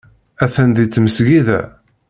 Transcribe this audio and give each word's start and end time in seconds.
Atan 0.43 0.69
deg 0.75 0.87
tmesgida. 0.89 1.59